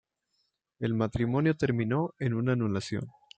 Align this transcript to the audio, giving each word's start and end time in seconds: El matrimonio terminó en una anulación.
El 0.79 0.95
matrimonio 0.95 1.55
terminó 1.55 2.15
en 2.17 2.33
una 2.33 2.53
anulación. 2.53 3.07